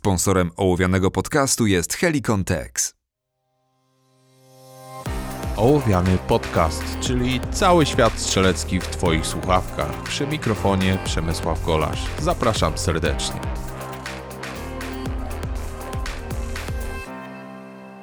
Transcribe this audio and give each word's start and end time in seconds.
Sponsorem 0.00 0.50
ołowianego 0.56 1.10
podcastu 1.10 1.66
jest 1.66 1.94
Helicon 1.94 2.44
Tex. 2.44 2.94
Ołowiany 5.56 6.18
podcast, 6.28 7.00
czyli 7.00 7.40
cały 7.50 7.86
świat 7.86 8.12
strzelecki 8.18 8.80
w 8.80 8.86
Twoich 8.86 9.26
słuchawkach. 9.26 10.02
Przy 10.02 10.26
mikrofonie 10.26 10.98
Przemysław 11.04 11.64
Golasz. 11.66 12.06
Zapraszam 12.18 12.78
serdecznie. 12.78 13.40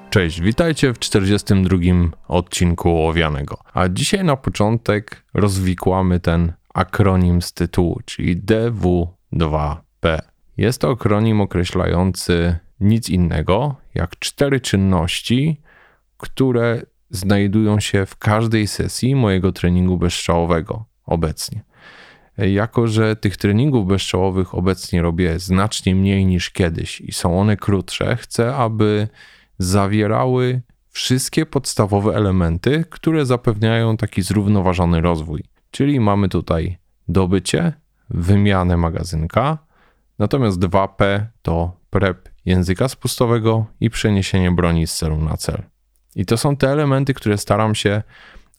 Cześć, 0.09 0.41
witajcie 0.41 0.93
w 0.93 0.99
42 0.99 1.77
odcinku 2.27 2.89
Ołowianego. 2.89 3.57
A 3.73 3.87
dzisiaj 3.89 4.23
na 4.23 4.35
początek 4.35 5.23
rozwikłamy 5.33 6.19
ten 6.19 6.53
akronim 6.73 7.41
z 7.41 7.53
tytułu, 7.53 7.99
czyli 8.05 8.41
DW2P. 8.41 10.36
Jest 10.57 10.81
to 10.81 10.91
akronim 10.91 11.41
określający 11.41 12.57
nic 12.79 13.09
innego 13.09 13.75
jak 13.95 14.19
cztery 14.19 14.59
czynności, 14.59 15.61
które 16.17 16.81
znajdują 17.09 17.79
się 17.79 18.05
w 18.05 18.17
każdej 18.17 18.67
sesji 18.67 19.15
mojego 19.15 19.51
treningu 19.51 19.97
bezstrzałowego 19.97 20.85
obecnie. 21.05 21.63
Jako, 22.37 22.87
że 22.87 23.15
tych 23.15 23.37
treningów 23.37 23.87
bezstrzałowych 23.87 24.55
obecnie 24.55 25.01
robię 25.01 25.39
znacznie 25.39 25.95
mniej 25.95 26.25
niż 26.25 26.49
kiedyś 26.49 27.01
i 27.01 27.11
są 27.11 27.39
one 27.39 27.57
krótsze, 27.57 28.15
chcę, 28.15 28.55
aby 28.55 29.07
zawierały 29.59 30.61
wszystkie 30.89 31.45
podstawowe 31.45 32.15
elementy, 32.15 32.85
które 32.89 33.25
zapewniają 33.25 33.97
taki 33.97 34.21
zrównoważony 34.21 35.01
rozwój. 35.01 35.43
Czyli 35.71 35.99
mamy 35.99 36.29
tutaj 36.29 36.77
dobycie, 37.07 37.73
wymianę 38.09 38.77
magazynka, 38.77 39.66
natomiast 40.19 40.59
2P 40.59 41.25
to 41.41 41.77
prep 41.89 42.29
języka 42.45 42.87
spustowego 42.87 43.65
i 43.79 43.89
przeniesienie 43.89 44.51
broni 44.51 44.87
z 44.87 44.95
celu 44.95 45.17
na 45.17 45.37
cel. 45.37 45.63
I 46.15 46.25
to 46.25 46.37
są 46.37 46.55
te 46.55 46.69
elementy, 46.69 47.13
które 47.13 47.37
staram 47.37 47.75
się, 47.75 48.03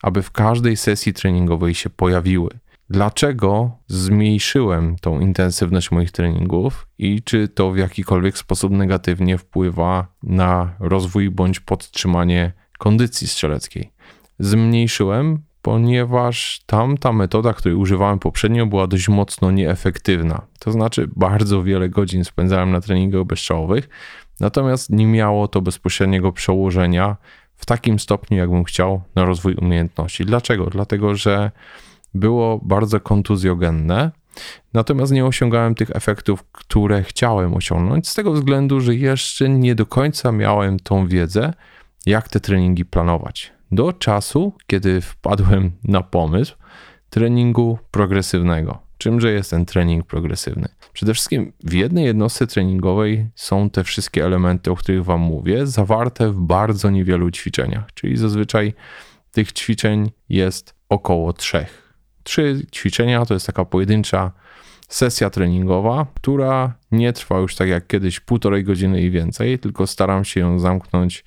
aby 0.03 0.23
w 0.23 0.31
każdej 0.31 0.77
sesji 0.77 1.13
treningowej 1.13 1.75
się 1.75 1.91
pojawiły. 1.91 2.51
Dlaczego 2.91 3.71
zmniejszyłem 3.87 4.97
tą 4.97 5.21
intensywność 5.21 5.91
moich 5.91 6.11
treningów 6.13 6.89
i 6.99 7.23
czy 7.23 7.49
to 7.49 7.71
w 7.71 7.77
jakikolwiek 7.77 8.39
sposób 8.39 8.73
negatywnie 8.73 9.39
wpływa 9.39 10.07
na 10.23 10.75
rozwój 10.81 11.31
bądź 11.31 11.61
podtrzymanie 11.61 12.53
kondycji 12.79 13.27
strzeleckiej? 13.27 13.93
Zmniejszyłem, 14.39 15.43
ponieważ 15.69 16.61
tamta 16.67 17.13
metoda, 17.13 17.53
której 17.53 17.77
używałem 17.77 18.19
poprzednio, 18.19 18.67
była 18.67 18.87
dość 18.87 19.09
mocno 19.09 19.51
nieefektywna. 19.51 20.43
To 20.59 20.73
znaczy, 20.73 21.09
bardzo 21.17 21.63
wiele 21.63 21.89
godzin 21.89 22.25
spędzałem 22.25 22.71
na 22.71 22.81
treningach 22.81 23.25
bezstrzałowych, 23.25 23.89
natomiast 24.41 24.91
nie 24.91 25.07
miało 25.07 25.49
to 25.49 25.61
bezpośredniego 25.61 26.33
przełożenia 26.33 27.17
w 27.57 27.67
takim 27.67 27.99
stopniu, 27.99 28.39
jakbym 28.39 28.65
chciał, 28.65 29.03
na 29.15 29.25
rozwój 29.25 29.55
umiejętności. 29.55 30.25
Dlaczego? 30.25 30.67
Dlatego, 30.67 31.15
że 31.15 31.51
było 32.15 32.61
bardzo 32.63 33.01
kontuzjogenne, 33.01 34.11
natomiast 34.75 35.13
nie 35.13 35.27
osiągałem 35.27 35.75
tych 35.75 35.91
efektów, 35.97 36.45
które 36.53 37.03
chciałem 37.03 37.55
osiągnąć, 37.55 38.09
z 38.09 38.15
tego 38.15 38.33
względu, 38.33 38.81
że 38.81 38.95
jeszcze 38.95 39.49
nie 39.49 39.75
do 39.75 39.87
końca 39.87 40.33
miałem 40.33 40.81
tą 40.81 41.07
wiedzę, 41.07 41.53
jak 42.07 42.29
te 42.29 42.41
treningi 42.41 42.85
planować. 42.85 43.58
Do 43.73 43.93
czasu, 43.93 44.53
kiedy 44.67 45.01
wpadłem 45.01 45.73
na 45.85 46.03
pomysł 46.03 46.57
treningu 47.11 47.79
progresywnego. 47.91 48.79
Czymże 48.99 49.33
jest 49.33 49.51
ten 49.51 49.65
trening 49.65 50.07
progresywny? 50.07 50.69
Przede 50.93 51.15
wszystkim 51.15 51.53
w 51.65 51.73
jednej 51.73 52.05
jednostce 52.05 52.47
treningowej 52.47 53.29
są 53.35 53.71
te 53.71 53.85
wszystkie 53.85 54.25
elementy, 54.25 54.71
o 54.71 54.77
których 54.77 55.05
Wam 55.05 55.21
mówię, 55.21 55.67
zawarte 55.67 56.31
w 56.31 56.41
bardzo 56.41 56.91
niewielu 56.91 57.31
ćwiczeniach, 57.31 57.95
czyli 57.95 58.17
zazwyczaj 58.17 58.75
tych 59.33 59.53
ćwiczeń 59.53 60.11
jest 60.29 60.75
około 60.89 61.33
trzech. 61.33 61.95
Trzy 62.23 62.67
ćwiczenia 62.73 63.27
to 63.27 63.35
jest 63.35 63.47
taka 63.47 63.65
pojedyncza 63.65 64.33
sesja 64.89 65.31
treningowa, 65.31 66.07
która 66.15 66.75
nie 66.91 67.13
trwa 67.13 67.39
już 67.39 67.57
tak 67.57 67.69
jak 67.69 67.87
kiedyś 67.87 68.21
półtorej 68.21 68.65
godziny 68.65 69.03
i 69.03 69.11
więcej, 69.11 69.59
tylko 69.59 69.87
staram 69.87 70.25
się 70.25 70.41
ją 70.41 70.59
zamknąć 70.59 71.25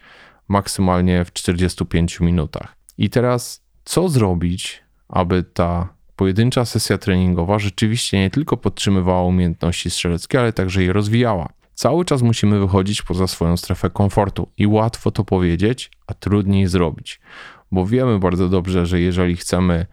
maksymalnie 0.52 1.26
w 1.26 1.34
45 1.34 2.20
minutach. 2.20 2.76
I 2.98 3.10
teraz 3.10 3.64
co 3.86 4.10
zrobić, 4.10 4.84
aby 5.10 5.44
ta 5.44 5.90
pojedyncza 6.16 6.66
sesja 6.66 6.98
treningowa 6.98 7.60
rzeczywiście 7.60 8.20
nie 8.20 8.30
tylko 8.30 8.58
podtrzymywała 8.58 9.24
umiejętności 9.24 9.90
strzeleckie, 9.90 10.40
ale 10.40 10.54
także 10.54 10.84
je 10.84 10.94
rozwijała. 10.94 11.50
Cały 11.74 12.06
czas 12.06 12.22
musimy 12.22 12.60
wychodzić 12.60 13.02
poza 13.02 13.28
swoją 13.28 13.58
strefę 13.58 13.90
komfortu 13.90 14.48
i 14.58 14.68
łatwo 14.68 15.12
to 15.12 15.24
powiedzieć, 15.24 15.92
a 16.08 16.14
trudniej 16.14 16.68
zrobić, 16.68 17.22
bo 17.72 17.86
wiemy 17.86 18.20
bardzo 18.20 18.50
dobrze, 18.50 18.86
że 18.86 19.00
jeżeli 19.00 19.36
chcemy 19.36 19.86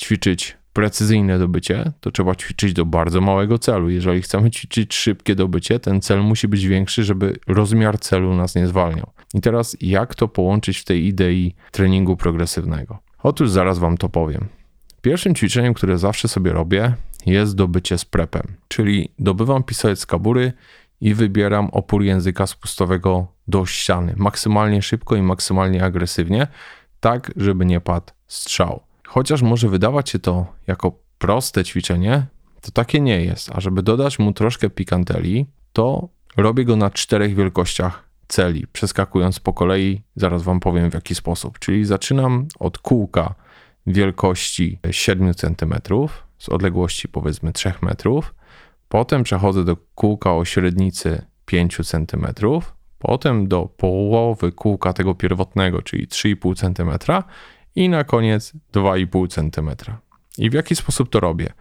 ćwiczyć 0.00 0.56
precyzyjne 0.72 1.38
dobycie, 1.38 1.92
to 2.00 2.10
trzeba 2.10 2.34
ćwiczyć 2.34 2.72
do 2.72 2.84
bardzo 2.84 3.20
małego 3.20 3.58
celu. 3.58 3.90
Jeżeli 3.90 4.22
chcemy 4.22 4.50
ćwiczyć 4.50 4.94
szybkie 4.94 5.34
dobycie, 5.34 5.80
ten 5.80 6.00
cel 6.00 6.22
musi 6.22 6.48
być 6.48 6.66
większy, 6.66 7.04
żeby 7.04 7.36
rozmiar 7.46 7.98
celu 7.98 8.34
nas 8.34 8.54
nie 8.54 8.66
zwalniał. 8.66 9.10
I 9.34 9.40
teraz 9.40 9.76
jak 9.80 10.14
to 10.14 10.28
połączyć 10.28 10.78
w 10.78 10.84
tej 10.84 11.06
idei 11.06 11.54
treningu 11.70 12.16
progresywnego? 12.16 12.98
Otóż 13.22 13.50
zaraz 13.50 13.78
Wam 13.78 13.96
to 13.96 14.08
powiem. 14.08 14.48
Pierwszym 15.02 15.34
ćwiczeniem, 15.34 15.74
które 15.74 15.98
zawsze 15.98 16.28
sobie 16.28 16.52
robię, 16.52 16.94
jest 17.26 17.54
dobycie 17.54 17.98
z 17.98 18.04
prepem, 18.04 18.42
czyli 18.68 19.12
dobywam 19.18 19.62
pistolet 19.62 20.00
z 20.00 20.06
kabury 20.06 20.52
i 21.00 21.14
wybieram 21.14 21.70
opór 21.72 22.02
języka 22.02 22.46
spustowego 22.46 23.26
do 23.48 23.66
ściany, 23.66 24.14
maksymalnie 24.16 24.82
szybko 24.82 25.16
i 25.16 25.22
maksymalnie 25.22 25.84
agresywnie, 25.84 26.46
tak 27.00 27.32
żeby 27.36 27.66
nie 27.66 27.80
padł 27.80 28.12
strzał. 28.26 28.89
Chociaż 29.10 29.42
może 29.42 29.68
wydawać 29.68 30.10
się 30.10 30.18
to 30.18 30.46
jako 30.66 30.92
proste 31.18 31.64
ćwiczenie, 31.64 32.26
to 32.60 32.70
takie 32.70 33.00
nie 33.00 33.24
jest. 33.24 33.50
A 33.54 33.60
żeby 33.60 33.82
dodać 33.82 34.18
mu 34.18 34.32
troszkę 34.32 34.70
pikanterii, 34.70 35.46
to 35.72 36.08
robię 36.36 36.64
go 36.64 36.76
na 36.76 36.90
czterech 36.90 37.34
wielkościach 37.34 38.08
celi, 38.28 38.66
przeskakując 38.66 39.40
po 39.40 39.52
kolei, 39.52 40.02
zaraz 40.16 40.42
Wam 40.42 40.60
powiem 40.60 40.90
w 40.90 40.94
jaki 40.94 41.14
sposób. 41.14 41.58
Czyli 41.58 41.84
zaczynam 41.84 42.46
od 42.58 42.78
kółka 42.78 43.34
wielkości 43.86 44.78
7 44.90 45.34
cm 45.34 45.74
z 46.38 46.48
odległości 46.48 47.08
powiedzmy 47.08 47.52
3 47.52 47.72
metrów. 47.82 48.34
Potem 48.88 49.22
przechodzę 49.22 49.64
do 49.64 49.76
kółka 49.94 50.34
o 50.34 50.44
średnicy 50.44 51.22
5 51.46 51.76
cm, 51.76 52.26
potem 52.98 53.48
do 53.48 53.66
połowy 53.76 54.52
kółka 54.52 54.92
tego 54.92 55.14
pierwotnego, 55.14 55.82
czyli 55.82 56.08
3,5 56.08 56.56
cm 56.56 57.22
i 57.76 57.88
na 57.88 58.04
koniec 58.04 58.52
2,5 58.72 59.28
cm. 59.28 59.70
I 60.38 60.50
w 60.50 60.52
jaki 60.52 60.76
sposób 60.76 61.10
to 61.10 61.20
robię? 61.20 61.52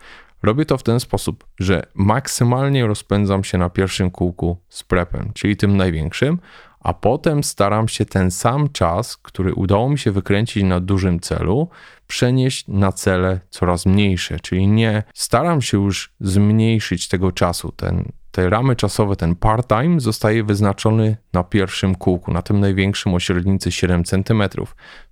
Robię 0.43 0.65
to 0.65 0.77
w 0.77 0.83
ten 0.83 0.99
sposób, 0.99 1.47
że 1.59 1.83
maksymalnie 1.95 2.87
rozpędzam 2.87 3.43
się 3.43 3.57
na 3.57 3.69
pierwszym 3.69 4.11
kółku 4.11 4.57
z 4.69 4.83
prepem, 4.83 5.31
czyli 5.33 5.57
tym 5.57 5.77
największym, 5.77 6.39
a 6.79 6.93
potem 6.93 7.43
staram 7.43 7.87
się 7.87 8.05
ten 8.05 8.31
sam 8.31 8.69
czas, 8.69 9.17
który 9.17 9.53
udało 9.53 9.89
mi 9.89 9.99
się 9.99 10.11
wykręcić 10.11 10.63
na 10.63 10.79
dużym 10.79 11.19
celu, 11.19 11.69
przenieść 12.07 12.67
na 12.67 12.91
cele 12.91 13.39
coraz 13.49 13.85
mniejsze, 13.85 14.39
czyli 14.39 14.67
nie 14.67 15.03
staram 15.13 15.61
się 15.61 15.77
już 15.77 16.13
zmniejszyć 16.19 17.07
tego 17.07 17.31
czasu. 17.31 17.71
Ten, 17.71 18.11
te 18.31 18.50
ramy 18.50 18.75
czasowe, 18.75 19.16
ten 19.16 19.35
part-time 19.35 20.00
zostaje 20.00 20.44
wyznaczony 20.44 21.17
na 21.34 21.44
pierwszym 21.44 21.95
kółku, 21.95 22.34
na 22.34 22.41
tym 22.41 22.59
największym 22.59 23.13
o 23.13 23.19
średnicy 23.19 23.72
7 23.72 24.03
cm. 24.03 24.44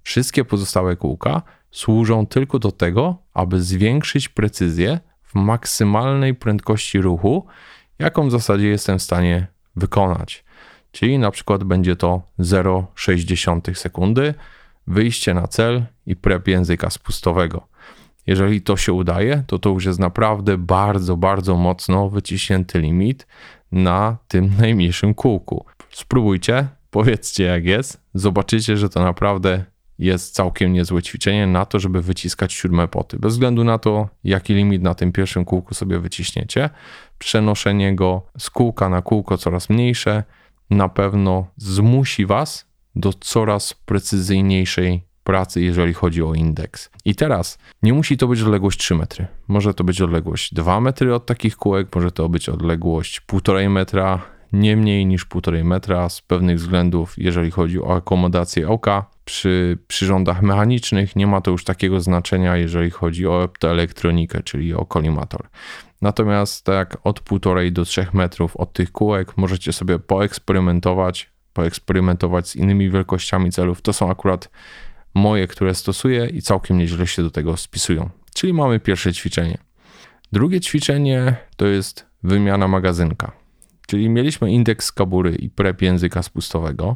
Wszystkie 0.03 0.45
pozostałe 0.45 0.95
kółka 0.95 1.41
służą 1.71 2.25
tylko 2.25 2.59
do 2.59 2.71
tego, 2.71 3.17
aby 3.33 3.61
zwiększyć 3.61 4.29
precyzję 4.29 4.99
w 5.23 5.35
maksymalnej 5.35 6.35
prędkości 6.35 7.01
ruchu, 7.01 7.45
jaką 7.99 8.27
w 8.27 8.31
zasadzie 8.31 8.67
jestem 8.67 8.99
w 8.99 9.03
stanie 9.03 9.47
wykonać. 9.75 10.45
Czyli 10.91 11.19
na 11.19 11.31
przykład 11.31 11.63
będzie 11.63 11.95
to 11.95 12.21
0,6 12.39 13.75
sekundy, 13.75 14.33
wyjście 14.87 15.33
na 15.33 15.47
cel 15.47 15.85
i 16.05 16.15
prep 16.15 16.47
języka 16.47 16.89
spustowego. 16.89 17.67
Jeżeli 18.27 18.61
to 18.61 18.77
się 18.77 18.93
udaje, 18.93 19.43
to 19.47 19.59
to 19.59 19.69
już 19.69 19.85
jest 19.85 19.99
naprawdę 19.99 20.57
bardzo, 20.57 21.17
bardzo 21.17 21.55
mocno 21.55 22.09
wyciśnięty 22.09 22.79
limit 22.79 23.27
na 23.71 24.17
tym 24.27 24.51
najmniejszym 24.59 25.13
kółku. 25.13 25.65
Spróbujcie, 25.89 26.67
powiedzcie 26.89 27.43
jak 27.43 27.65
jest, 27.65 28.01
zobaczycie, 28.13 28.77
że 28.77 28.89
to 28.89 29.03
naprawdę 29.03 29.63
jest 29.99 30.35
całkiem 30.35 30.73
niezłe 30.73 31.03
ćwiczenie 31.03 31.47
na 31.47 31.65
to, 31.65 31.79
żeby 31.79 32.01
wyciskać 32.01 32.53
siódme 32.53 32.87
poty. 32.87 33.19
Bez 33.19 33.33
względu 33.33 33.63
na 33.63 33.77
to, 33.77 34.09
jaki 34.23 34.53
limit 34.53 34.81
na 34.81 34.95
tym 34.95 35.11
pierwszym 35.11 35.45
kółku 35.45 35.73
sobie 35.73 35.99
wyciśniecie, 35.99 36.69
przenoszenie 37.17 37.95
go 37.95 38.21
z 38.37 38.49
kółka 38.49 38.89
na 38.89 39.01
kółko 39.01 39.37
coraz 39.37 39.69
mniejsze 39.69 40.23
na 40.69 40.89
pewno 40.89 41.47
zmusi 41.57 42.25
Was 42.25 42.67
do 42.95 43.13
coraz 43.13 43.73
precyzyjniejszej 43.73 45.06
pracy, 45.27 45.61
jeżeli 45.61 45.93
chodzi 45.93 46.23
o 46.23 46.33
indeks. 46.33 46.89
I 47.05 47.15
teraz 47.15 47.57
nie 47.83 47.93
musi 47.93 48.17
to 48.17 48.27
być 48.27 48.41
odległość 48.41 48.79
3 48.79 48.95
metry. 48.95 49.27
Może 49.47 49.73
to 49.73 49.83
być 49.83 50.01
odległość 50.01 50.53
2 50.53 50.81
metry 50.81 51.15
od 51.15 51.25
takich 51.25 51.57
kółek, 51.57 51.95
może 51.95 52.11
to 52.11 52.29
być 52.29 52.49
odległość 52.49 53.21
1,5 53.21 53.69
metra. 53.69 54.21
nie 54.53 54.77
mniej 54.77 55.05
niż 55.05 55.27
1,5 55.27 55.63
metra 55.63 56.09
z 56.09 56.21
pewnych 56.21 56.57
względów, 56.57 57.13
jeżeli 57.17 57.51
chodzi 57.51 57.81
o 57.81 57.95
akomodację 57.95 58.69
oka. 58.69 59.05
Przy 59.25 59.77
przyrządach 59.87 60.41
mechanicznych 60.41 61.15
nie 61.15 61.27
ma 61.27 61.41
to 61.41 61.51
już 61.51 61.63
takiego 61.63 62.01
znaczenia, 62.01 62.57
jeżeli 62.57 62.89
chodzi 62.89 63.27
o 63.27 63.43
optoelektronikę, 63.43 64.43
czyli 64.43 64.73
o 64.73 64.85
kolimator. 64.85 65.47
Natomiast 66.01 66.65
tak 66.65 66.97
od 67.03 67.21
1,5 67.21 67.71
do 67.71 67.85
3 67.85 68.07
metrów 68.13 68.57
od 68.57 68.73
tych 68.73 68.91
kółek 68.91 69.37
możecie 69.37 69.73
sobie 69.73 69.99
poeksperymentować, 69.99 71.29
poeksperymentować 71.53 72.49
z 72.49 72.55
innymi 72.55 72.89
wielkościami 72.89 73.51
celów. 73.51 73.81
To 73.81 73.93
są 73.93 74.11
akurat 74.11 74.49
moje, 75.17 75.47
które 75.47 75.75
stosuję 75.75 76.25
i 76.25 76.41
całkiem 76.41 76.77
nieźle 76.77 77.07
się 77.07 77.23
do 77.23 77.31
tego 77.31 77.57
spisują. 77.57 78.09
Czyli 78.33 78.53
mamy 78.53 78.79
pierwsze 78.79 79.13
ćwiczenie. 79.13 79.57
Drugie 80.31 80.61
ćwiczenie 80.61 81.35
to 81.55 81.65
jest 81.65 82.05
wymiana 82.23 82.67
magazynka. 82.67 83.31
Czyli 83.87 84.09
mieliśmy 84.09 84.51
indeks 84.51 84.91
kabury 84.91 85.35
i 85.35 85.49
prep 85.49 85.81
języka 85.81 86.23
spustowego. 86.23 86.95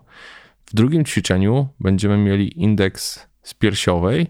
W 0.66 0.76
drugim 0.76 1.06
ćwiczeniu 1.06 1.68
będziemy 1.80 2.18
mieli 2.18 2.62
indeks 2.62 3.28
z 3.44 3.54
piersiowej 3.54 4.28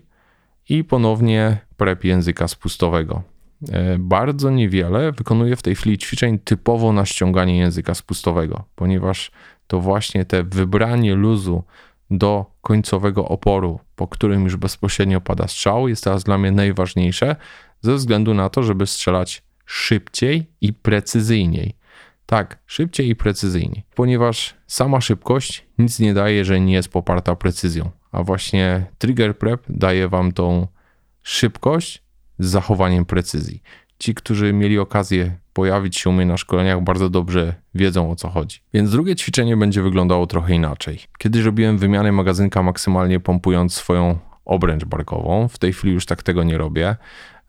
i 0.70 0.84
ponownie 0.84 1.58
prep 1.78 2.04
języka 2.04 2.48
spustowego. 2.48 3.24
E, 3.72 3.98
bardzo 4.00 4.50
niewiele 4.50 5.12
wykonuję 5.12 5.56
w 5.56 5.62
tej 5.62 5.76
chwili 5.76 5.98
ćwiczeń 5.98 6.40
typowo 6.40 6.94
na 6.94 7.06
ściąganie 7.06 7.58
języka 7.58 7.96
spustowego, 7.96 8.64
ponieważ 8.76 9.32
to 9.68 9.80
właśnie 9.80 10.26
te 10.26 10.44
wybranie 10.44 11.16
luzu 11.16 11.64
do 12.12 12.46
końcowego 12.62 13.28
oporu, 13.28 13.80
po 13.96 14.08
którym 14.08 14.44
już 14.44 14.56
bezpośrednio 14.56 15.22
pada 15.22 15.48
strzał, 15.48 15.88
jest 15.88 16.04
teraz 16.04 16.24
dla 16.24 16.38
mnie 16.38 16.52
najważniejsze, 16.52 17.36
ze 17.82 17.96
względu 17.96 18.34
na 18.34 18.50
to, 18.50 18.64
żeby 18.64 18.88
strzelać 18.88 19.44
szybciej 19.66 20.52
i 20.62 20.74
precyzyjniej. 20.74 21.76
Tak, 22.26 22.60
szybciej 22.66 23.10
i 23.10 23.16
precyzyjniej, 23.16 23.84
ponieważ 23.96 24.56
sama 24.68 25.02
szybkość 25.02 25.66
nic 25.78 26.00
nie 26.00 26.14
daje, 26.14 26.36
jeżeli 26.36 26.62
nie 26.62 26.74
jest 26.74 26.90
poparta 26.90 27.36
precyzją, 27.36 27.90
a 28.12 28.24
właśnie 28.24 28.86
trigger 28.98 29.38
prep 29.38 29.64
daje 29.70 30.08
wam 30.08 30.32
tą 30.32 30.68
szybkość 31.22 32.04
z 32.40 32.48
zachowaniem 32.48 33.06
precyzji. 33.06 33.62
Ci, 34.02 34.16
którzy 34.16 34.54
mieli 34.54 34.80
okazję 34.80 35.38
pojawić 35.54 35.98
się 35.98 36.10
u 36.10 36.14
mnie 36.14 36.26
na 36.26 36.38
szkoleniach, 36.38 36.84
bardzo 36.84 37.10
dobrze 37.10 37.56
wiedzą 37.76 38.12
o 38.12 38.16
co 38.16 38.30
chodzi. 38.30 38.60
Więc 38.74 38.92
drugie 38.92 39.16
ćwiczenie 39.16 39.58
będzie 39.58 39.82
wyglądało 39.82 40.28
trochę 40.28 40.56
inaczej. 40.56 41.00
Kiedyś 41.18 41.44
robiłem 41.44 41.78
wymianę 41.78 42.12
magazynka 42.12 42.64
maksymalnie 42.64 43.20
pompując 43.20 43.74
swoją 43.74 44.20
obręcz 44.46 44.86
barkową. 44.86 45.48
W 45.48 45.58
tej 45.58 45.74
chwili 45.74 45.94
już 45.94 46.06
tak 46.06 46.24
tego 46.24 46.44
nie 46.44 46.58
robię. 46.58 46.96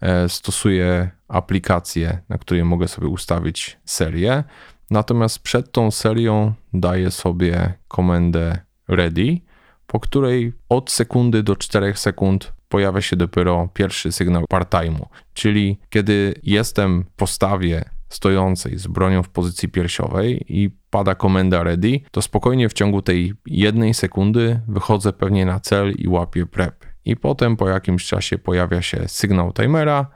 E, 0.01 0.29
stosuję 0.29 1.11
aplikację, 1.29 2.19
na 2.29 2.39
której 2.39 2.65
mogę 2.65 2.89
sobie 2.89 3.09
ustawić 3.09 3.79
serię. 3.85 4.45
Natomiast 4.91 5.39
przed 5.39 5.73
tą 5.73 5.91
serią 5.91 6.53
daję 6.73 7.11
sobie 7.11 7.73
komendę 7.89 8.59
ready, 8.89 9.41
po 9.87 10.01
której 10.01 10.53
od 10.69 10.91
sekundy 10.91 11.43
do 11.43 11.57
4 11.57 11.97
sekund 11.97 12.53
pojawia 12.73 13.01
się 13.01 13.17
dopiero 13.17 13.69
pierwszy 13.75 14.13
sygnał 14.13 14.45
part-time'u. 14.51 15.07
Czyli 15.35 15.79
kiedy 15.91 16.35
jestem 16.43 17.05
w 17.05 17.11
postawie 17.17 17.85
stojącej 18.09 18.79
z 18.79 18.87
bronią 18.87 19.23
w 19.23 19.29
pozycji 19.29 19.69
piersiowej 19.69 20.45
i 20.49 20.71
pada 20.91 21.15
komenda 21.15 21.63
ready, 21.63 22.01
to 22.11 22.23
spokojnie 22.23 22.69
w 22.69 22.73
ciągu 22.73 23.03
tej 23.03 23.35
jednej 23.47 23.95
sekundy 23.95 24.61
wychodzę 24.69 25.13
pewnie 25.13 25.47
na 25.47 25.61
cel 25.61 25.93
i 25.93 26.09
łapię 26.09 26.47
prep. 26.47 26.87
I 27.05 27.17
potem 27.17 27.57
po 27.57 27.69
jakimś 27.69 28.07
czasie 28.07 28.39
pojawia 28.39 28.83
się 28.83 29.09
sygnał 29.09 29.53
timera, 29.53 30.07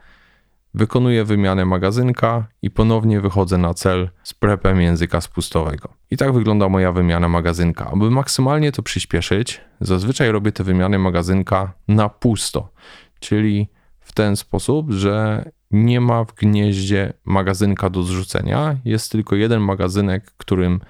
wykonuję 0.76 1.24
wymianę 1.24 1.64
magazynka 1.64 2.46
i 2.62 2.70
ponownie 2.70 3.20
wychodzę 3.20 3.58
na 3.58 3.74
cel 3.74 4.10
z 4.22 4.34
prepem 4.34 4.80
języka 4.80 5.20
spustowego. 5.20 5.88
I 6.10 6.16
tak 6.16 6.32
wygląda 6.32 6.68
moja 6.68 6.92
wymiana 6.92 7.28
magazynka. 7.28 7.90
Aby 7.92 8.10
maksymalnie 8.10 8.72
to 8.72 8.82
przyspieszyć, 8.82 9.60
zazwyczaj 9.80 10.30
robię 10.30 10.52
te 10.52 10.64
wymiany 10.64 10.98
magazynka 10.98 11.72
na 11.88 12.08
pusto, 12.08 12.72
czyli 13.20 13.68
w 14.00 14.12
ten 14.12 14.36
sposób, 14.36 14.90
że 14.92 15.44
nie 15.70 16.00
ma 16.00 16.24
w 16.24 16.34
gnieździe 16.34 17.12
magazynka 17.24 17.90
do 17.90 18.02
zrzucenia, 18.02 18.76
jest 18.84 19.12
tylko 19.12 19.36
jeden 19.36 19.60
magazynek, 19.60 20.32
którym 20.36 20.80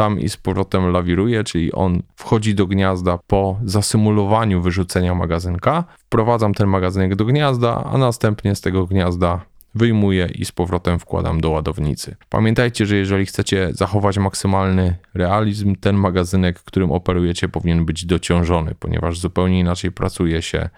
tam 0.00 0.20
i 0.20 0.28
z 0.28 0.36
powrotem 0.36 0.92
lawiruje, 0.92 1.44
czyli 1.44 1.72
on 1.72 2.02
wchodzi 2.16 2.54
do 2.54 2.66
gniazda 2.66 3.18
po 3.26 3.58
zasymulowaniu 3.64 4.62
wyrzucenia 4.62 5.14
magazynka. 5.14 5.84
Wprowadzam 5.98 6.54
ten 6.54 6.68
magazynek 6.68 7.14
do 7.14 7.24
gniazda, 7.24 7.84
a 7.84 7.98
następnie 7.98 8.54
z 8.54 8.60
tego 8.60 8.86
gniazda 8.86 9.40
wyjmuję 9.74 10.28
i 10.34 10.44
z 10.44 10.52
powrotem 10.52 10.98
wkładam 10.98 11.40
do 11.40 11.50
ładownicy. 11.50 12.16
Pamiętajcie, 12.28 12.86
że 12.86 12.96
jeżeli 12.96 13.26
chcecie 13.26 13.68
zachować 13.72 14.18
maksymalny 14.18 14.96
realizm, 15.14 15.76
ten 15.76 15.96
magazynek, 15.96 16.62
którym 16.62 16.92
operujecie, 16.92 17.48
powinien 17.48 17.84
być 17.84 18.06
dociążony, 18.06 18.74
ponieważ 18.78 19.18
zupełnie 19.18 19.60
inaczej 19.60 19.92
pracuje 19.92 20.42
się 20.42 20.68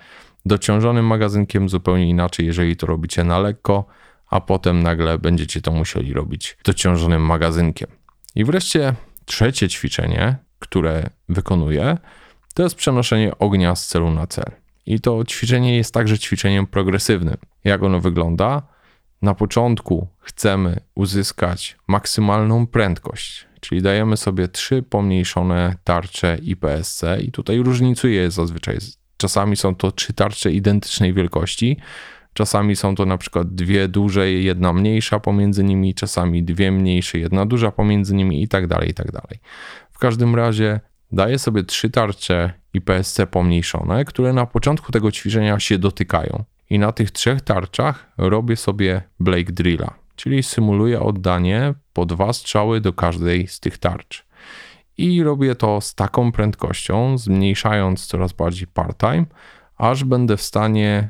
dociążonym 0.47 1.07
magazynkiem, 1.07 1.69
zupełnie 1.69 2.09
inaczej, 2.09 2.47
jeżeli 2.47 2.77
to 2.77 2.87
robicie 2.87 3.25
na 3.25 3.39
lekko, 3.39 3.85
a 4.31 4.41
potem 4.41 4.83
nagle 4.83 5.19
będziecie 5.19 5.61
to 5.61 5.73
musieli 5.73 6.13
robić 6.13 6.57
dociążonym 6.65 7.23
magazynkiem. 7.23 7.89
I 8.35 8.45
wreszcie 8.45 8.95
trzecie 9.25 9.69
ćwiczenie, 9.69 10.37
które 10.59 11.11
wykonuję, 11.29 11.99
to 12.55 12.63
jest 12.63 12.75
przenoszenie 12.75 13.39
ognia 13.39 13.75
z 13.75 13.87
celu 13.87 14.11
na 14.11 14.27
cel. 14.27 14.53
I 14.87 15.01
to 15.01 15.25
ćwiczenie 15.25 15.77
jest 15.77 15.95
także 15.95 16.19
ćwiczeniem 16.19 16.67
progresywnym. 16.67 17.37
Jak 17.65 17.83
ono 17.83 18.01
wygląda? 18.01 18.63
Na 19.23 19.35
początku 19.35 20.09
chcemy 20.19 20.81
uzyskać 20.95 21.77
maksymalną 21.89 22.67
prędkość, 22.67 23.47
czyli 23.61 23.83
dajemy 23.83 24.17
sobie 24.17 24.49
trzy 24.49 24.83
pomniejszone 24.83 25.77
tarcze 25.85 26.39
IPSC 26.43 27.03
i 27.21 27.33
tutaj 27.33 27.59
różnicuje 27.59 28.15
je 28.15 28.31
zazwyczaj. 28.31 28.79
Czasami 29.17 29.57
są 29.57 29.75
to 29.75 29.93
trzy 29.93 30.13
tarcze 30.13 30.53
identycznej 30.53 31.15
wielkości, 31.15 31.77
Czasami 32.33 32.77
są 32.77 32.95
to 32.95 33.07
na 33.07 33.19
przykład 33.19 33.55
dwie 33.55 33.89
duże, 33.89 34.31
jedna 34.31 34.73
mniejsza 34.73 35.21
pomiędzy 35.21 35.65
nimi, 35.65 35.95
czasami 35.95 36.43
dwie 36.43 36.73
mniejsze, 36.73 37.19
jedna 37.19 37.47
duża 37.47 37.73
pomiędzy 37.73 38.15
nimi 38.15 38.43
i 38.43 38.49
tak 38.49 38.67
dalej, 38.67 38.91
i 38.91 38.95
tak 38.95 39.13
dalej. 39.13 39.39
W 39.91 39.99
każdym 39.99 40.35
razie 40.35 40.81
daję 41.13 41.39
sobie 41.39 41.65
trzy 41.65 41.91
tarcze 41.91 42.53
IPSC 42.75 43.21
pomniejszone, 43.31 44.05
które 44.05 44.33
na 44.33 44.47
początku 44.47 44.93
tego 44.93 45.13
ćwiczenia 45.13 45.61
się 45.61 45.79
dotykają. 45.79 46.45
I 46.71 46.79
na 46.79 46.93
tych 46.93 47.11
trzech 47.11 47.41
tarczach 47.41 48.13
robię 48.19 48.57
sobie 48.57 49.03
Blake 49.21 49.53
Drilla, 49.53 49.95
czyli 50.17 50.43
symuluję 50.43 51.01
oddanie 51.01 51.75
po 51.93 52.07
dwa 52.07 52.33
strzały 52.33 52.81
do 52.81 52.93
każdej 52.93 53.47
z 53.47 53.61
tych 53.61 53.79
tarcz. 53.79 54.27
I 54.99 55.23
robię 55.23 55.55
to 55.55 55.81
z 55.81 55.95
taką 55.95 56.33
prędkością, 56.33 57.19
zmniejszając 57.19 58.07
coraz 58.07 58.33
bardziej 58.33 58.67
part-time, 58.67 59.25
aż 59.77 60.05
będę 60.05 60.37
w 60.37 60.43
stanie 60.43 61.09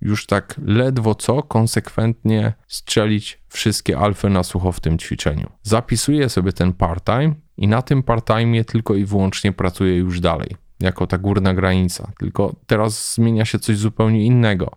już 0.00 0.26
tak 0.26 0.54
ledwo 0.64 1.14
co 1.14 1.42
konsekwentnie 1.42 2.52
strzelić 2.66 3.40
wszystkie 3.48 3.98
alfy 3.98 4.28
na 4.30 4.42
sucho 4.42 4.72
w 4.72 4.80
tym 4.80 4.98
ćwiczeniu. 4.98 5.50
Zapisuję 5.62 6.28
sobie 6.28 6.52
ten 6.52 6.72
part-time 6.72 7.34
i 7.56 7.68
na 7.68 7.82
tym 7.82 8.02
part-time 8.02 8.64
tylko 8.64 8.94
i 8.94 9.04
wyłącznie 9.04 9.52
pracuję 9.52 9.96
już 9.96 10.20
dalej, 10.20 10.56
jako 10.80 11.06
ta 11.06 11.18
górna 11.18 11.54
granica. 11.54 12.12
Tylko 12.18 12.54
teraz 12.66 13.14
zmienia 13.14 13.44
się 13.44 13.58
coś 13.58 13.76
zupełnie 13.76 14.24
innego. 14.24 14.70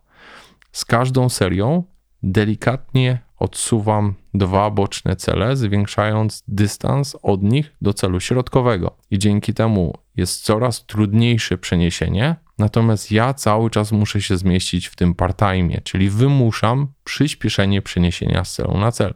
Z 0.72 0.86
każdą 0.86 1.30
serią 1.30 1.84
delikatnie 2.24 3.20
odsuwam 3.40 4.14
dwa 4.34 4.70
boczne 4.70 5.16
cele, 5.16 5.58
zwiększając 5.58 6.44
dystans 6.48 7.18
od 7.22 7.44
nich 7.44 7.72
do 7.82 7.94
celu 7.94 8.20
środkowego. 8.20 8.98
I 9.12 9.20
dzięki 9.20 9.54
temu 9.54 9.94
jest 10.16 10.44
coraz 10.44 10.86
trudniejsze 10.86 11.58
przeniesienie, 11.58 12.36
natomiast 12.58 13.12
ja 13.12 13.34
cały 13.34 13.70
czas 13.70 13.92
muszę 13.92 14.22
się 14.22 14.38
zmieścić 14.38 14.88
w 14.88 14.96
tym 14.96 15.16
part-time, 15.16 15.82
czyli 15.84 16.10
wymuszam 16.10 16.88
przyspieszenie 17.04 17.82
przeniesienia 17.82 18.44
z 18.44 18.54
celu 18.54 18.78
na 18.78 18.92
cel. 18.92 19.14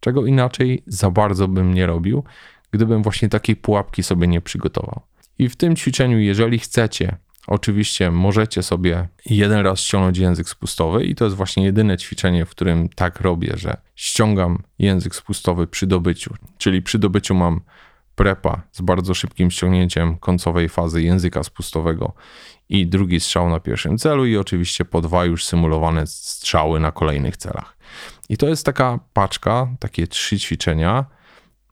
Czego 0.00 0.26
inaczej 0.26 0.82
za 0.86 1.10
bardzo 1.10 1.48
bym 1.48 1.74
nie 1.74 1.86
robił, 1.86 2.24
gdybym 2.70 3.02
właśnie 3.02 3.28
takiej 3.28 3.56
pułapki 3.56 4.02
sobie 4.02 4.26
nie 4.26 4.40
przygotował. 4.40 5.00
I 5.38 5.48
w 5.48 5.56
tym 5.56 5.76
ćwiczeniu, 5.76 6.18
jeżeli 6.18 6.58
chcecie 6.58 7.16
Oczywiście 7.46 8.10
możecie 8.10 8.62
sobie 8.62 9.08
jeden 9.26 9.60
raz 9.60 9.80
ściągnąć 9.80 10.18
język 10.18 10.48
spustowy 10.48 11.04
i 11.04 11.14
to 11.14 11.24
jest 11.24 11.36
właśnie 11.36 11.64
jedyne 11.64 11.96
ćwiczenie, 11.96 12.44
w 12.44 12.50
którym 12.50 12.88
tak 12.88 13.20
robię, 13.20 13.52
że 13.56 13.76
ściągam 13.94 14.62
język 14.78 15.14
spustowy 15.14 15.66
przy 15.66 15.86
dobyciu. 15.86 16.34
Czyli 16.58 16.82
przy 16.82 16.98
dobyciu 16.98 17.34
mam 17.34 17.60
prepa 18.14 18.62
z 18.72 18.80
bardzo 18.80 19.14
szybkim 19.14 19.50
ściągnięciem 19.50 20.18
końcowej 20.18 20.68
fazy 20.68 21.02
języka 21.02 21.42
spustowego 21.42 22.12
i 22.68 22.86
drugi 22.86 23.20
strzał 23.20 23.50
na 23.50 23.60
pierwszym 23.60 23.98
celu 23.98 24.26
i 24.26 24.36
oczywiście 24.36 24.84
po 24.84 25.00
dwa 25.00 25.24
już 25.24 25.44
symulowane 25.44 26.06
strzały 26.06 26.80
na 26.80 26.92
kolejnych 26.92 27.36
celach. 27.36 27.76
I 28.28 28.36
to 28.36 28.48
jest 28.48 28.66
taka 28.66 28.98
paczka, 29.12 29.68
takie 29.78 30.06
trzy 30.06 30.38
ćwiczenia, 30.38 31.04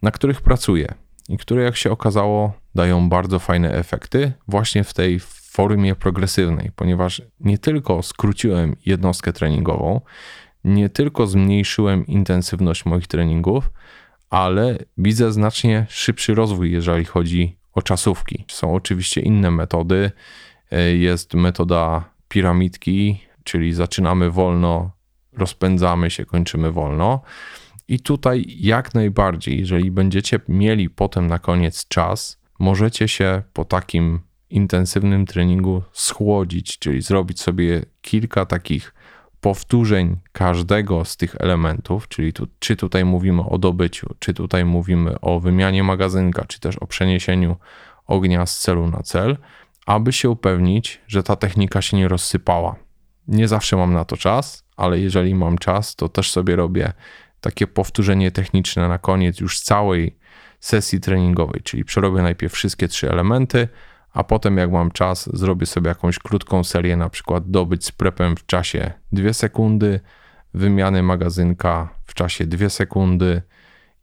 na 0.03 0.11
których 0.11 0.41
pracuję 0.41 0.95
i 1.29 1.39
które 1.39 1.63
jak 1.63 1.77
się 1.77 1.91
okazało 1.91 2.53
dają 2.75 3.09
bardzo 3.09 3.39
fajne 3.39 3.73
efekty 3.73 4.33
właśnie 4.49 4.85
w 4.85 4.95
tej 4.95 5.21
formie 5.53 5.95
progresywnej, 5.95 6.71
ponieważ 6.77 7.23
nie 7.41 7.59
tylko 7.59 8.03
skróciłem 8.03 8.77
jednostkę 8.87 9.33
treningową, 9.33 10.01
nie 10.65 10.89
tylko 10.89 11.27
zmniejszyłem 11.27 12.07
intensywność 12.07 12.85
moich 12.85 13.07
treningów, 13.07 13.71
ale 14.33 14.79
widzę 14.99 15.33
znacznie 15.33 15.87
szybszy 15.89 16.35
rozwój, 16.35 16.73
jeżeli 16.73 17.05
chodzi 17.05 17.57
o 17.73 17.83
czasówki. 17.83 18.45
Są 18.51 18.75
oczywiście 18.75 19.21
inne 19.21 19.51
metody. 19.51 20.11
E, 20.71 20.97
jest 20.97 21.35
metoda 21.35 22.05
piramidki, 22.29 23.21
czyli 23.45 23.75
zaczynamy 23.75 24.31
wolno, 24.31 24.91
rozpędzamy 25.33 26.11
się, 26.11 26.25
kończymy 26.25 26.73
wolno. 26.73 27.21
I 27.89 28.01
tutaj 28.01 28.45
jak 28.49 28.95
najbardziej, 28.95 29.59
jeżeli 29.59 29.91
będziecie 29.91 30.41
mieli 30.49 30.91
potem 30.91 31.27
na 31.27 31.39
koniec 31.39 31.89
czas, 31.89 32.41
możecie 32.59 33.09
się 33.09 33.43
po 33.53 33.65
takim 33.65 34.21
intensywnym 34.51 35.27
treningu 35.27 35.83
schłodzić, 35.93 36.79
czyli 36.79 37.03
zrobić 37.03 37.41
sobie 37.41 37.85
kilka 38.01 38.47
takich 38.47 38.95
powtórzeń 39.43 40.17
każdego 40.33 41.05
z 41.05 41.17
tych 41.17 41.35
elementów, 41.39 42.09
czyli 42.09 42.33
tu, 42.33 42.47
czy 42.59 42.77
tutaj 42.77 43.05
mówimy 43.05 43.43
o 43.43 43.59
dobyciu, 43.59 44.15
czy 44.19 44.35
tutaj 44.35 44.65
mówimy 44.65 45.21
o 45.21 45.41
wymianie 45.41 45.83
magazynka, 45.83 46.45
czy 46.45 46.61
też 46.61 46.77
o 46.77 46.87
przeniesieniu 46.87 47.57
ognia 48.07 48.47
z 48.47 48.59
celu 48.59 48.89
na 48.89 49.03
cel, 49.03 49.37
aby 49.87 50.13
się 50.13 50.31
upewnić, 50.31 51.01
że 51.07 51.23
ta 51.23 51.37
technika 51.37 51.83
się 51.83 51.97
nie 51.97 52.09
rozsypała. 52.09 52.77
Nie 53.29 53.49
zawsze 53.49 53.77
mam 53.77 53.93
na 53.93 54.05
to 54.05 54.17
czas, 54.17 54.65
ale 54.77 54.99
jeżeli 54.99 55.35
mam 55.35 55.59
czas, 55.59 55.97
to 55.97 56.09
też 56.09 56.31
sobie 56.31 56.57
robię 56.57 56.93
takie 57.41 57.67
powtórzenie 57.67 58.31
techniczne 58.31 58.89
na 58.89 58.99
koniec 58.99 59.41
już 59.41 59.61
całej 59.61 60.17
sesji 60.61 61.01
treningowej, 61.01 61.61
czyli 61.65 61.85
przerobię 61.85 62.23
najpierw 62.23 62.53
wszystkie 62.53 62.89
trzy 62.89 63.11
elementy, 63.11 63.69
a 64.13 64.25
potem 64.25 64.57
jak 64.57 64.71
mam 64.71 64.91
czas, 64.91 65.31
zrobię 65.37 65.67
sobie 65.67 65.89
jakąś 65.89 66.19
krótką 66.19 66.65
serię, 66.65 66.97
na 66.97 67.09
przykład 67.09 67.51
dobyć 67.51 67.85
z 67.85 67.93
prepem 67.93 68.37
w 68.37 68.47
czasie 68.47 68.93
2 69.13 69.33
sekundy, 69.33 70.01
wymiany 70.55 71.03
magazynka 71.03 71.89
w 72.07 72.15
czasie 72.15 72.47
2 72.47 72.69
sekundy 72.69 73.43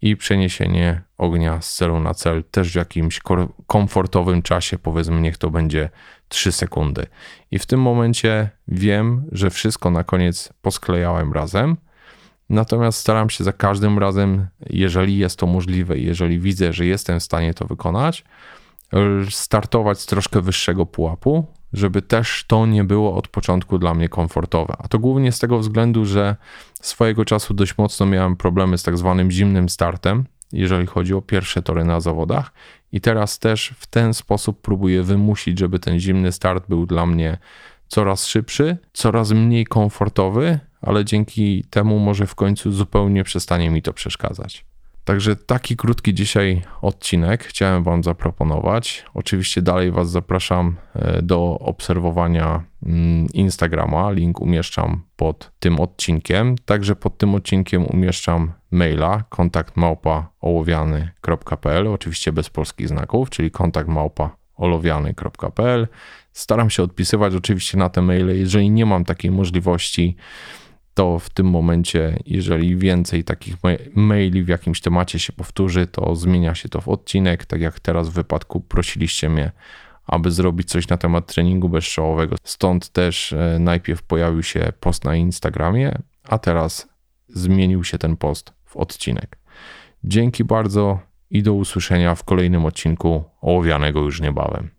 i 0.02 0.18
przeniesienie 0.18 1.02
ognia 1.18 1.62
z 1.62 1.76
celu 1.76 2.00
na 2.00 2.14
cel 2.14 2.44
też 2.52 2.72
w 2.72 2.76
jakimś 2.76 3.22
komfortowym 3.68 4.42
czasie, 4.42 4.78
powiedzmy 4.78 5.22
niech 5.22 5.38
to 5.38 5.50
będzie 5.50 5.90
3 6.28 6.52
sekundy. 6.52 7.08
I 7.52 7.60
w 7.60 7.66
tym 7.66 7.82
momencie 7.82 8.50
wiem, 8.68 9.26
że 9.32 9.50
wszystko 9.50 9.92
na 9.92 10.04
koniec 10.04 10.54
posklejałem 10.62 11.34
razem. 11.34 11.78
Natomiast 12.50 13.00
staram 13.00 13.30
się 13.30 13.44
za 13.44 13.54
każdym 13.54 14.00
razem, 14.00 14.48
jeżeli 14.70 15.18
jest 15.18 15.40
to 15.40 15.48
możliwe, 15.48 15.98
jeżeli 15.98 16.40
widzę, 16.40 16.74
że 16.74 16.86
jestem 16.86 17.20
w 17.20 17.24
stanie 17.24 17.54
to 17.54 17.66
wykonać, 17.66 18.24
startować 19.30 20.00
z 20.00 20.06
troszkę 20.06 20.42
wyższego 20.42 20.86
pułapu, 20.86 21.46
żeby 21.74 22.02
też 22.02 22.44
to 22.48 22.66
nie 22.66 22.84
było 22.84 23.16
od 23.16 23.28
początku 23.28 23.78
dla 23.78 23.94
mnie 23.94 24.10
komfortowe. 24.10 24.74
A 24.80 24.88
to 24.88 25.00
głównie 25.00 25.32
z 25.32 25.40
tego 25.40 25.60
względu, 25.60 26.06
że 26.06 26.36
swojego 26.82 27.26
czasu 27.26 27.54
dość 27.54 27.78
mocno 27.78 28.06
miałem 28.06 28.36
problemy 28.36 28.78
z 28.78 28.84
tak 28.84 28.98
zwanym 28.98 29.32
zimnym 29.32 29.70
startem, 29.70 30.26
jeżeli 30.52 30.88
chodzi 30.88 31.14
o 31.14 31.22
pierwsze 31.22 31.62
tory 31.62 31.86
na 31.86 32.00
zawodach. 32.00 32.54
I 32.92 33.02
teraz 33.02 33.40
też 33.40 33.74
w 33.80 33.88
ten 33.88 34.14
sposób 34.14 34.62
próbuję 34.62 35.04
wymusić, 35.04 35.60
żeby 35.60 35.80
ten 35.80 36.00
zimny 36.00 36.32
start 36.32 36.68
był 36.70 36.86
dla 36.86 37.06
mnie 37.06 37.38
coraz 37.88 38.26
szybszy, 38.26 38.78
coraz 38.94 39.32
mniej 39.32 39.66
komfortowy, 39.66 40.60
ale 40.82 41.06
dzięki 41.06 41.64
temu 41.70 42.00
może 42.00 42.28
w 42.28 42.36
końcu 42.36 42.72
zupełnie 42.72 43.24
przestanie 43.24 43.70
mi 43.70 43.82
to 43.82 43.94
przeszkadzać. 43.94 44.69
Także 45.10 45.36
taki 45.36 45.78
krótki 45.78 46.14
dzisiaj 46.14 46.62
odcinek 46.82 47.44
chciałem 47.44 47.84
Wam 47.84 48.04
zaproponować. 48.04 49.06
Oczywiście 49.14 49.62
dalej 49.62 49.92
Was 49.92 50.10
zapraszam 50.10 50.76
e, 50.96 51.22
do 51.22 51.60
obserwowania 51.60 52.64
mm, 52.86 53.28
Instagrama. 53.34 54.12
Link 54.12 54.42
umieszczam 54.42 55.04
pod 55.16 55.52
tym 55.60 55.80
odcinkiem. 55.80 56.56
Także 56.66 56.96
pod 56.96 57.18
tym 57.18 57.36
odcinkiem 57.36 57.86
umieszczam 57.86 58.52
maila 58.72 59.24
kontakt 59.30 59.78
małpa 59.78 60.32
ołowiany.pl, 60.42 61.88
oczywiście 61.88 62.32
bez 62.32 62.50
polskich 62.50 62.88
znaków, 62.88 63.30
czyli 63.30 63.52
kontakt 63.52 63.90
małpa. 63.90 64.36
Staram 66.32 66.70
się 66.70 66.84
odpisywać 66.84 67.36
oczywiście 67.36 67.78
na 67.78 67.90
te 67.90 68.02
maile. 68.02 68.40
Jeżeli 68.40 68.70
nie 68.70 68.86
mam 68.86 69.06
takiej 69.06 69.32
możliwości, 69.32 70.16
to 71.00 71.20
w 71.20 71.30
tym 71.30 71.46
momencie, 71.46 72.20
jeżeli 72.26 72.76
więcej 72.76 73.24
takich 73.24 73.56
maili 73.96 74.44
w 74.44 74.48
jakimś 74.48 74.82
temacie 74.82 75.20
się 75.20 75.34
powtórzy, 75.34 75.88
to 75.88 76.16
zmienia 76.16 76.56
się 76.56 76.70
to 76.70 76.82
w 76.82 76.88
odcinek. 76.88 77.46
Tak 77.46 77.62
jak 77.62 77.80
teraz 77.80 78.10
w 78.10 78.14
wypadku 78.14 78.60
prosiliście 78.60 79.30
mnie, 79.30 79.52
aby 80.06 80.32
zrobić 80.32 80.70
coś 80.70 80.88
na 80.88 80.98
temat 80.98 81.34
treningu 81.34 81.70
bezstrzałowego. 81.70 82.36
Stąd 82.44 82.90
też 82.90 83.34
e, 83.34 83.58
najpierw 83.60 84.04
pojawił 84.04 84.44
się 84.44 84.74
post 84.80 85.06
na 85.06 85.16
Instagramie, 85.16 85.98
a 86.24 86.38
teraz 86.38 86.90
zmienił 87.28 87.84
się 87.84 87.98
ten 87.98 88.18
post 88.18 88.54
w 88.66 88.78
odcinek. 88.78 89.38
Dzięki 90.04 90.44
bardzo 90.44 91.00
i 91.30 91.44
do 91.44 91.54
usłyszenia 91.54 92.16
w 92.16 92.24
kolejnym 92.24 92.66
odcinku 92.66 93.24
ołowianego 93.42 94.00
już 94.00 94.22
niebawem. 94.22 94.79